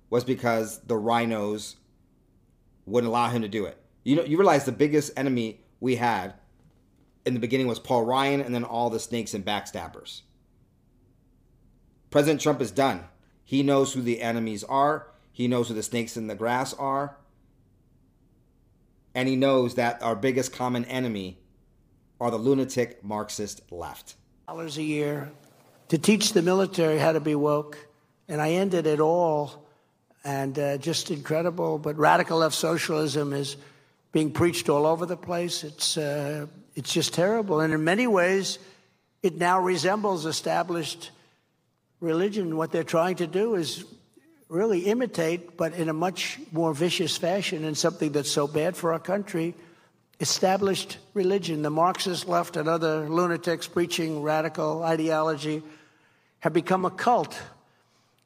was 0.10 0.24
because 0.24 0.80
the 0.80 0.96
RINOs 0.96 1.76
wouldn't 2.86 3.10
allow 3.10 3.30
him 3.30 3.42
to 3.42 3.48
do 3.48 3.66
it. 3.66 3.78
You 4.04 4.16
know, 4.16 4.24
you 4.24 4.38
realize 4.38 4.66
the 4.66 4.72
biggest 4.72 5.12
enemy 5.16 5.62
we 5.80 5.96
had 5.96 6.34
in 7.26 7.34
the 7.34 7.40
beginning 7.40 7.68
was 7.68 7.80
Paul 7.80 8.06
Ryan 8.06 8.42
and 8.42 8.54
then 8.54 8.64
all 8.64 8.90
the 8.90 9.00
snakes 9.00 9.34
and 9.34 9.46
backstabbers. 9.46 10.22
President 12.10 12.42
Trump 12.42 12.62
is 12.62 12.72
done. 12.72 13.06
He 13.44 13.64
knows 13.64 13.94
who 13.94 14.02
the 14.02 14.22
enemies 14.22 14.64
are. 14.64 15.08
He 15.32 15.48
knows 15.48 15.68
who 15.68 15.74
the 15.74 15.84
snakes 15.84 16.18
in 16.18 16.28
the 16.28 16.36
grass 16.36 16.74
are 16.74 17.18
and 19.14 19.28
he 19.28 19.36
knows 19.36 19.76
that 19.76 20.02
our 20.02 20.16
biggest 20.16 20.54
common 20.54 20.86
enemy 20.86 21.38
are 22.20 22.32
the 22.32 22.38
lunatic 22.38 23.04
Marxist 23.04 23.62
left. 23.72 24.16
Dollars 24.48 24.78
a 24.78 24.84
year 24.84 25.32
to 25.90 25.98
teach 25.98 26.34
the 26.34 26.42
military 26.42 26.98
how 26.98 27.12
to 27.12 27.20
be 27.20 27.36
woke, 27.36 27.78
and 28.28 28.42
I 28.42 28.52
ended 28.52 28.88
it 28.88 29.00
all, 29.00 29.66
and 30.24 30.58
uh, 30.58 30.78
just 30.78 31.12
incredible. 31.12 31.78
But 31.78 31.98
radical 31.98 32.40
left 32.40 32.56
socialism 32.56 33.34
is 33.34 33.58
being 34.12 34.32
preached 34.32 34.70
all 34.70 34.86
over 34.86 35.06
the 35.06 35.18
place. 35.18 35.64
It's 35.64 35.98
uh, 35.98 36.48
it's 36.76 36.94
just 36.94 37.14
terrible, 37.14 37.60
and 37.60 37.74
in 37.74 37.84
many 37.84 38.08
ways, 38.08 38.60
it 39.22 39.38
now 39.38 39.60
resembles 39.60 40.26
established 40.26 41.12
religion. 42.00 42.58
What 42.58 42.72
they're 42.72 42.84
trying 42.84 43.18
to 43.18 43.28
do 43.28 43.56
is 43.56 43.86
really 44.50 44.82
imitate, 44.82 45.58
but 45.58 45.74
in 45.74 45.90
a 45.90 45.94
much 45.94 46.40
more 46.52 46.74
vicious 46.74 47.18
fashion, 47.18 47.64
and 47.66 47.78
something 47.78 48.12
that's 48.12 48.32
so 48.32 48.48
bad 48.48 48.76
for 48.76 48.94
our 48.94 49.00
country 49.00 49.54
established 50.20 50.98
religion. 51.14 51.62
The 51.62 51.70
Marxist 51.70 52.28
left 52.28 52.56
and 52.56 52.70
other 52.70 53.10
lunatics 53.10 53.68
preaching 53.68 54.22
radical 54.22 54.84
ideology 54.84 55.64
have 56.40 56.54
become 56.54 56.86
a 56.86 56.92
cult. 56.92 57.40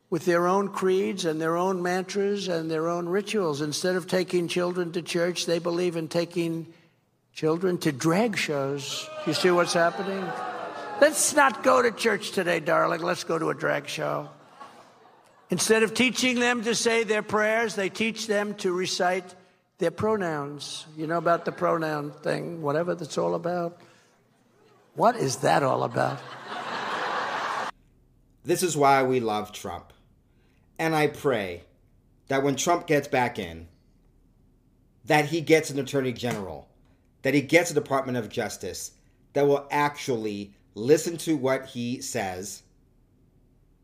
with 0.09 0.25
their 0.25 0.47
own 0.47 0.69
creeds 0.69 1.25
and 1.25 1.41
their 1.41 1.57
own 1.57 1.81
mantras 1.81 2.47
and 2.47 2.69
their 2.69 2.87
own 2.87 3.09
rituals. 3.09 3.61
Instead 3.61 3.95
of 3.95 4.07
taking 4.07 4.47
children 4.47 4.91
to 4.91 5.01
church, 5.01 5.45
they 5.45 5.59
believe 5.59 5.95
in 5.95 6.07
taking 6.07 6.71
children 7.35 7.77
to 7.77 7.91
drag 7.91 8.37
shows. 8.37 9.09
You 9.27 9.33
see 9.33 9.51
what's 9.51 9.73
happening? 9.73 10.25
Let's 11.01 11.35
not 11.35 11.63
go 11.63 11.81
to 11.81 11.91
church 11.91 12.31
today, 12.31 12.61
darling. 12.61 13.01
Let's 13.01 13.25
go 13.25 13.37
to 13.37 13.49
a 13.49 13.53
drag 13.53 13.89
show. 13.89 14.29
Instead 15.49 15.83
of 15.83 15.93
teaching 15.93 16.39
them 16.39 16.63
to 16.63 16.73
say 16.73 17.03
their 17.03 17.21
prayers, 17.21 17.75
they 17.75 17.89
teach 17.89 18.27
them 18.27 18.55
to 18.55 18.71
recite 18.71 19.35
their 19.79 19.91
pronouns. 19.91 20.85
You 20.95 21.07
know 21.07 21.17
about 21.17 21.43
the 21.43 21.51
pronoun 21.51 22.11
thing, 22.11 22.61
whatever 22.61 22.95
that's 22.95 23.17
all 23.17 23.35
about? 23.35 23.81
What 24.95 25.17
is 25.17 25.37
that 25.37 25.61
all 25.61 25.83
about? 25.83 26.19
This 28.45 28.63
is 28.63 28.77
why 28.77 29.03
we 29.03 29.19
love 29.19 29.51
Trump. 29.51 29.91
And 30.79 30.95
I 30.95 31.07
pray 31.07 31.63
that 32.29 32.43
when 32.43 32.55
Trump 32.55 32.87
gets 32.87 33.09
back 33.09 33.37
in, 33.37 33.67
that 35.03 35.25
he 35.25 35.41
gets 35.41 35.69
an 35.69 35.79
attorney 35.79 36.13
general, 36.13 36.69
that 37.25 37.33
he 37.33 37.41
gets 37.41 37.71
a 37.71 37.73
Department 37.73 38.19
of 38.19 38.29
Justice 38.29 38.91
that 39.33 39.47
will 39.47 39.67
actually 39.71 40.53
listen 40.75 41.17
to 41.17 41.35
what 41.35 41.65
he 41.65 41.99
says 41.99 42.61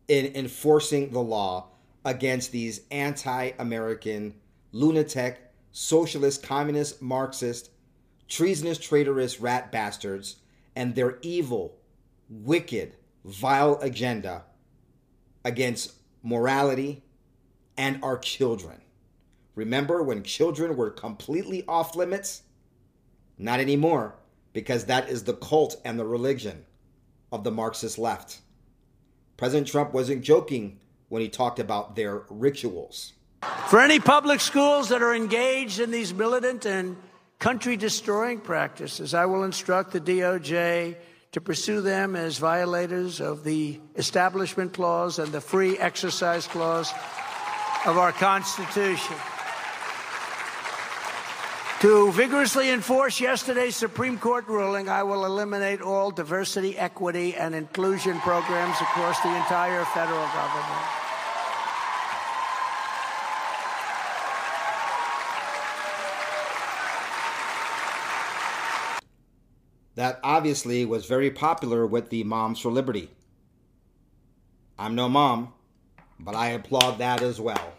in 0.08 0.28
enforcing 0.36 1.10
the 1.10 1.24
law 1.24 1.70
against 2.06 2.52
these 2.52 2.82
anti 2.92 3.50
American, 3.58 4.36
lunatic, 4.72 5.42
socialist, 5.72 6.44
communist, 6.44 7.02
Marxist, 7.02 7.72
treasonous, 8.28 8.78
traitorous 8.78 9.40
rat 9.40 9.72
bastards 9.72 10.36
and 10.76 10.94
their 10.94 11.18
evil, 11.24 11.80
wicked, 12.30 12.96
vile 13.26 13.80
agenda 13.82 14.44
against 15.44 15.94
morality 16.22 17.02
and 17.76 18.04
our 18.04 18.20
children. 18.20 18.80
Remember 19.56 20.04
when 20.04 20.22
children 20.22 20.78
were 20.78 20.92
completely 20.92 21.66
off 21.68 21.96
limits? 21.96 22.44
Not 23.38 23.60
anymore, 23.60 24.16
because 24.54 24.86
that 24.86 25.10
is 25.10 25.24
the 25.24 25.34
cult 25.34 25.80
and 25.86 26.00
the 26.00 26.06
religion 26.06 26.66
of 27.32 27.44
the 27.44 27.52
Marxist 27.52 27.98
left. 27.98 28.40
President 29.38 29.68
Trump 29.68 29.94
wasn't 29.94 30.24
joking 30.24 30.80
when 31.10 31.22
he 31.22 31.30
talked 31.30 31.60
about 31.60 31.96
their 31.96 32.24
rituals. 32.30 33.14
For 33.68 33.80
any 33.82 34.00
public 34.00 34.40
schools 34.40 34.90
that 34.90 35.02
are 35.02 35.16
engaged 35.16 35.80
in 35.80 35.92
these 35.92 36.14
militant 36.14 36.66
and 36.66 36.96
country 37.40 37.76
destroying 37.76 38.40
practices, 38.40 39.14
I 39.14 39.26
will 39.26 39.44
instruct 39.44 39.92
the 39.92 40.02
DOJ 40.02 40.96
to 41.32 41.42
pursue 41.42 41.82
them 41.82 42.16
as 42.16 42.38
violators 42.38 43.20
of 43.20 43.44
the 43.44 43.80
Establishment 43.96 44.74
Clause 44.74 45.18
and 45.18 45.32
the 45.32 45.42
Free 45.42 45.78
Exercise 45.78 46.46
Clause 46.46 46.92
of 47.86 47.98
our 47.98 48.12
Constitution. 48.12 49.16
To 51.82 52.12
vigorously 52.12 52.70
enforce 52.70 53.20
yesterday's 53.20 53.76
Supreme 53.76 54.20
Court 54.20 54.48
ruling, 54.48 54.88
I 54.88 55.02
will 55.02 55.26
eliminate 55.26 55.82
all 55.82 56.12
diversity, 56.12 56.78
equity, 56.78 57.34
and 57.34 57.56
inclusion 57.56 58.20
programs 58.20 58.76
across 58.80 59.20
the 59.22 59.36
entire 59.36 59.84
federal 59.86 60.28
government. 60.28 60.86
That 69.96 70.20
obviously 70.24 70.86
was 70.86 71.08
very 71.08 71.32
popular 71.32 71.88
with 71.88 72.12
the 72.12 72.24
Moms 72.24 72.60
for 72.60 72.70
Liberty. 72.70 73.10
I'm 74.78 74.94
no 74.94 75.10
mom, 75.10 75.56
but 76.20 76.36
I 76.36 76.50
applaud 76.50 77.00
that 77.00 77.24
as 77.24 77.42
well. 77.42 77.74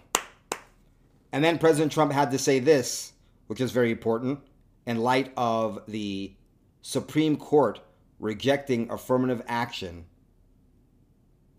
And 1.31 1.45
then 1.45 1.59
President 1.59 1.93
Trump 1.93 2.11
had 2.11 2.33
to 2.33 2.39
say 2.39 2.59
this 2.59 3.12
which 3.53 3.61
is 3.61 3.71
very 3.71 3.91
important 3.91 4.41
in 4.87 4.97
light 4.97 5.31
of 5.37 5.83
the 5.87 6.33
Supreme 6.81 7.37
Court 7.37 7.81
rejecting 8.19 8.91
affirmative 8.91 9.43
action 9.47 10.07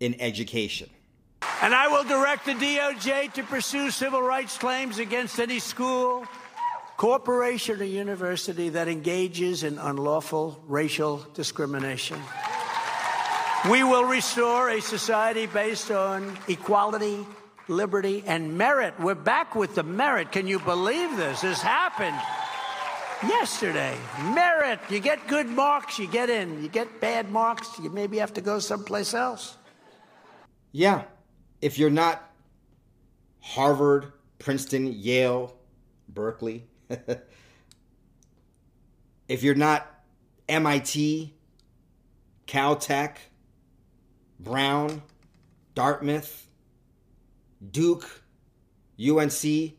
in 0.00 0.20
education. 0.20 0.90
And 1.62 1.72
I 1.72 1.86
will 1.86 2.02
direct 2.02 2.46
the 2.46 2.54
DOJ 2.54 3.32
to 3.34 3.44
pursue 3.44 3.92
civil 3.92 4.20
rights 4.20 4.58
claims 4.58 4.98
against 4.98 5.38
any 5.38 5.60
school, 5.60 6.26
corporation, 6.96 7.80
or 7.80 7.84
university 7.84 8.70
that 8.70 8.88
engages 8.88 9.62
in 9.62 9.78
unlawful 9.78 10.60
racial 10.66 11.24
discrimination. 11.32 12.18
We 13.70 13.84
will 13.84 14.06
restore 14.06 14.70
a 14.70 14.82
society 14.82 15.46
based 15.46 15.92
on 15.92 16.36
equality 16.48 17.24
liberty, 17.68 18.22
and 18.26 18.56
merit. 18.56 18.94
We're 19.00 19.14
back 19.14 19.54
with 19.54 19.74
the 19.74 19.82
merit. 19.82 20.32
Can 20.32 20.46
you 20.46 20.58
believe 20.58 21.16
this? 21.16 21.40
This 21.40 21.60
happened 21.60 22.16
yesterday. 23.22 23.96
Merit. 24.34 24.80
You 24.88 25.00
get 25.00 25.26
good 25.28 25.48
marks, 25.48 25.98
you 25.98 26.06
get 26.06 26.30
in. 26.30 26.62
You 26.62 26.68
get 26.68 27.00
bad 27.00 27.30
marks, 27.30 27.78
you 27.78 27.90
maybe 27.90 28.18
have 28.18 28.34
to 28.34 28.40
go 28.40 28.58
someplace 28.58 29.14
else. 29.14 29.56
Yeah. 30.72 31.04
If 31.60 31.78
you're 31.78 31.90
not 31.90 32.30
Harvard, 33.40 34.12
Princeton, 34.38 34.92
Yale, 34.92 35.54
Berkeley, 36.08 36.66
if 39.28 39.42
you're 39.42 39.54
not 39.54 39.86
MIT, 40.48 41.34
Caltech, 42.46 43.16
Brown, 44.38 45.00
Dartmouth, 45.74 46.46
Duke, 47.70 48.22
UNC, 48.98 49.74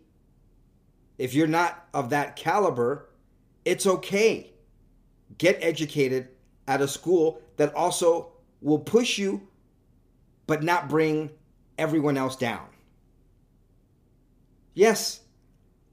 if 1.17 1.33
you're 1.33 1.47
not 1.47 1.87
of 1.93 2.09
that 2.09 2.35
caliber, 2.35 3.09
it's 3.63 3.85
okay. 3.85 4.51
Get 5.37 5.57
educated 5.61 6.29
at 6.67 6.81
a 6.81 6.87
school 6.87 7.41
that 7.57 7.73
also 7.73 8.31
will 8.61 8.79
push 8.79 9.17
you, 9.17 9.47
but 10.47 10.63
not 10.63 10.89
bring 10.89 11.29
everyone 11.77 12.17
else 12.17 12.35
down. 12.35 12.67
Yes, 14.73 15.21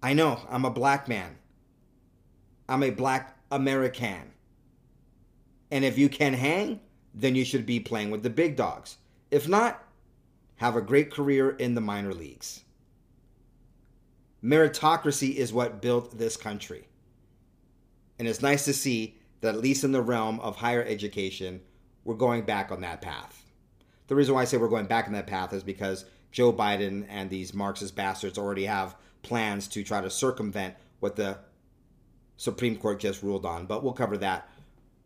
I 0.02 0.12
know 0.12 0.40
I'm 0.50 0.64
a 0.64 0.70
black 0.70 1.09
man. 1.09 1.37
I'm 2.68 2.83
a 2.83 2.90
black 2.90 3.37
American. 3.50 4.33
And 5.70 5.85
if 5.85 5.96
you 5.96 6.09
can 6.09 6.35
hang, 6.35 6.81
then 7.14 7.35
you 7.35 7.44
should 7.44 7.66
be 7.66 7.81
playing 7.81 8.11
with 8.11 8.22
the 8.22 8.31
big 8.31 8.57
dogs. 8.57 8.98
If 9.31 9.48
not, 9.48 9.83
have 10.57 10.77
a 10.77 10.83
great 10.83 11.11
career 11.11 11.51
in 11.51 11.75
the 11.75 11.81
minor 11.81 12.12
leagues. 12.12 12.62
Meritocracy 14.43 15.35
is 15.35 15.53
what 15.53 15.81
built 15.81 16.19
this 16.19 16.37
country. 16.37 16.88
And 18.19 18.29
it's 18.29 18.43
nice 18.43 18.65
to 18.65 18.73
see 18.73 19.17
that, 19.41 19.55
at 19.55 19.61
least 19.61 19.85
in 19.85 19.93
the 19.93 20.03
realm 20.03 20.41
of 20.41 20.57
higher 20.57 20.85
education, 20.85 21.61
we're 22.05 22.15
going 22.15 22.43
back 22.43 22.71
on 22.71 22.81
that 22.81 23.01
path. 23.03 23.45
The 24.09 24.15
reason 24.15 24.35
why 24.35 24.43
I 24.43 24.45
say 24.45 24.57
we're 24.57 24.69
going 24.69 24.87
back 24.87 25.07
on 25.07 25.12
that 25.12 25.27
path 25.27 25.53
is 25.53 25.62
because 25.62 26.05
Joe 26.33 26.53
Biden 26.53 27.07
and 27.09 27.31
these 27.31 27.55
Marxist 27.55 27.95
bastards 27.95 28.38
already 28.38 28.65
have 28.65 28.97
plans 29.23 29.69
to 29.69 29.85
try 29.85 30.01
to 30.01 30.11
circumvent 30.11 30.75
what 31.01 31.17
the 31.17 31.38
Supreme 32.37 32.77
Court 32.77 32.99
just 32.99 33.23
ruled 33.23 33.47
on. 33.47 33.67
But 33.67 33.85
we'll 33.85 33.93
cover 33.93 34.17
that 34.19 34.49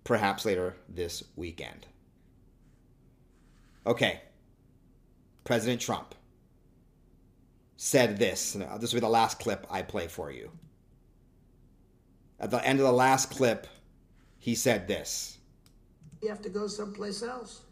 perhaps 0.04 0.44
later 0.44 0.76
this 0.88 1.22
weekend. 1.36 1.86
Okay, 3.86 4.20
President 5.46 5.80
Trump 5.80 6.14
said 7.76 8.18
this. 8.18 8.52
This 8.52 8.92
will 8.92 8.98
be 8.98 9.00
the 9.00 9.08
last 9.08 9.38
clip 9.38 9.66
I 9.70 9.80
play 9.80 10.08
for 10.08 10.30
you. 10.30 10.50
At 12.38 12.50
the 12.50 12.62
end 12.66 12.80
of 12.80 12.84
the 12.84 12.92
last 12.92 13.30
clip, 13.30 13.66
he 14.38 14.54
said 14.54 14.86
this. 14.88 15.38
You 16.20 16.28
have 16.28 16.42
to 16.42 16.50
go 16.50 16.66
someplace 16.66 17.22
else. 17.22 17.62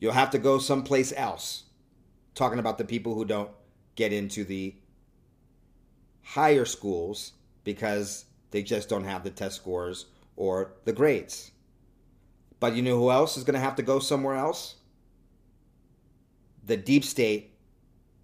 You'll 0.00 0.12
have 0.12 0.30
to 0.30 0.38
go 0.38 0.58
someplace 0.58 1.12
else. 1.16 1.62
Talking 2.34 2.58
about 2.58 2.78
the 2.78 2.84
people 2.84 3.14
who 3.14 3.24
don't 3.24 3.50
get 3.94 4.12
into 4.12 4.44
the 4.44 4.74
higher 6.22 6.64
schools 6.64 7.32
because 7.62 8.24
they 8.50 8.62
just 8.62 8.88
don't 8.88 9.04
have 9.04 9.22
the 9.22 9.30
test 9.30 9.56
scores 9.56 10.06
or 10.36 10.72
the 10.84 10.92
grades. 10.92 11.52
But 12.58 12.74
you 12.74 12.82
know 12.82 12.98
who 12.98 13.10
else 13.12 13.36
is 13.36 13.44
going 13.44 13.54
to 13.54 13.60
have 13.60 13.76
to 13.76 13.82
go 13.82 14.00
somewhere 14.00 14.34
else? 14.34 14.76
The 16.66 16.76
deep 16.76 17.04
state 17.04 17.52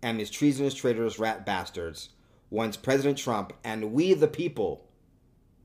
and 0.02 0.18
his 0.18 0.30
treasonous 0.30 0.74
traitors, 0.74 1.18
rat 1.18 1.44
bastards, 1.44 2.10
once 2.48 2.76
President 2.76 3.18
Trump 3.18 3.52
and 3.64 3.92
we 3.92 4.14
the 4.14 4.28
people 4.28 4.86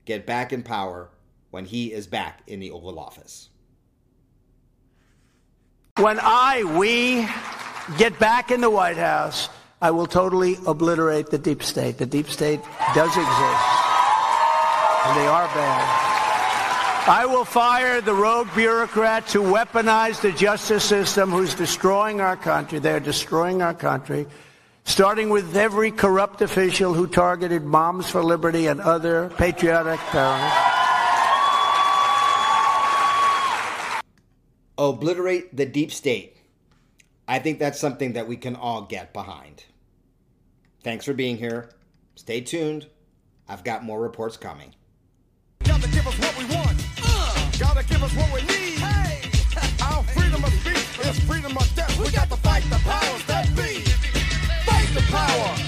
get 0.04 0.26
back 0.26 0.52
in 0.52 0.62
power 0.62 1.10
when 1.50 1.64
he 1.64 1.92
is 1.92 2.06
back 2.06 2.42
in 2.46 2.60
the 2.60 2.70
Oval 2.70 2.98
Office. 2.98 3.48
When 5.98 6.18
I, 6.20 6.62
we, 6.78 7.26
get 7.96 8.18
back 8.18 8.50
in 8.50 8.60
the 8.60 8.68
White 8.68 8.98
House, 8.98 9.48
I 9.80 9.90
will 9.90 10.06
totally 10.06 10.56
obliterate 10.66 11.30
the 11.30 11.38
deep 11.38 11.62
state. 11.62 11.96
The 11.98 12.06
deep 12.06 12.28
state 12.28 12.60
does 12.94 13.08
exist, 13.08 13.26
and 15.06 15.16
they 15.16 15.26
are 15.26 15.46
bad. 15.54 16.05
I 17.08 17.24
will 17.24 17.44
fire 17.44 18.00
the 18.00 18.12
rogue 18.12 18.48
bureaucrats 18.56 19.32
who 19.32 19.42
weaponize 19.42 20.20
the 20.20 20.32
justice 20.32 20.82
system, 20.82 21.30
who's 21.30 21.54
destroying 21.54 22.20
our 22.20 22.36
country. 22.36 22.80
They're 22.80 22.98
destroying 22.98 23.62
our 23.62 23.74
country, 23.74 24.26
starting 24.82 25.28
with 25.28 25.56
every 25.56 25.92
corrupt 25.92 26.42
official 26.42 26.94
who 26.94 27.06
targeted 27.06 27.62
Moms 27.62 28.10
for 28.10 28.24
Liberty 28.24 28.66
and 28.66 28.80
other 28.80 29.30
patriotic 29.36 30.00
parents. 30.00 30.52
Obliterate 34.76 35.56
the 35.56 35.64
deep 35.64 35.92
state. 35.92 36.36
I 37.28 37.38
think 37.38 37.60
that's 37.60 37.78
something 37.78 38.14
that 38.14 38.26
we 38.26 38.36
can 38.36 38.56
all 38.56 38.82
get 38.82 39.12
behind. 39.12 39.62
Thanks 40.82 41.04
for 41.04 41.14
being 41.14 41.36
here. 41.36 41.70
Stay 42.16 42.40
tuned. 42.40 42.88
I've 43.48 43.62
got 43.62 43.84
more 43.84 44.00
reports 44.00 44.36
coming. 44.36 44.74
Gotta 45.62 45.88
give 45.88 46.04
us 46.04 46.18
what 46.18 46.36
we 46.36 46.44
want. 46.52 46.85
Gotta 47.58 47.82
give 47.86 48.02
us 48.02 48.14
what 48.14 48.30
we 48.34 48.42
need. 48.42 48.78
Hey. 48.78 49.22
Our 49.82 50.02
freedom 50.04 50.44
of 50.44 50.52
speech 50.52 51.06
is 51.06 51.18
freedom 51.20 51.56
of 51.56 51.74
death. 51.74 51.96
We, 51.98 52.04
we 52.04 52.10
got, 52.12 52.28
got 52.28 52.36
to 52.36 52.42
fight 52.42 52.62
the 52.64 52.78
powers 52.84 53.24
that 53.26 53.46
be. 53.56 53.80
Fight 54.66 54.88
the 54.94 55.00
power. 55.10 55.65